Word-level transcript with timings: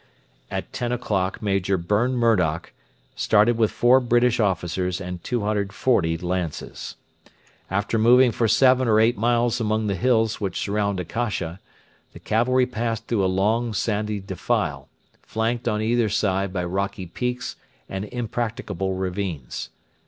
At 0.49 0.73
ten 0.73 0.91
o'clock 0.91 1.43
Major 1.43 1.77
Burn 1.77 2.15
Murdoch 2.15 2.73
started 3.15 3.55
with 3.55 3.69
four 3.69 3.99
British 3.99 4.39
officers 4.39 4.99
and 4.99 5.23
240 5.23 6.17
lances. 6.17 6.95
After 7.69 7.99
moving 7.99 8.31
for 8.31 8.47
seven 8.47 8.87
or 8.87 8.99
eight 8.99 9.15
miles 9.15 9.61
among 9.61 9.85
the 9.85 9.93
hills 9.93 10.41
which 10.41 10.59
surround 10.59 10.99
Akasha, 10.99 11.59
the 12.13 12.19
cavalry 12.19 12.65
passed 12.65 13.05
through 13.05 13.23
a 13.23 13.27
long, 13.27 13.75
sandy 13.75 14.19
defile, 14.19 14.89
flanked 15.21 15.67
on 15.67 15.83
either 15.83 16.09
side 16.09 16.51
by 16.51 16.63
rocky 16.63 17.05
peaks 17.05 17.55
and 17.87 18.05
impracticable 18.05 18.95
ravines. 18.95 19.69